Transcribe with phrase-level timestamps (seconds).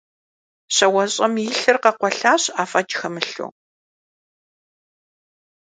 [0.75, 3.51] Щауэщӏэм и лъыр къэкъуэлъащ афӏэкӏ хэмылъу.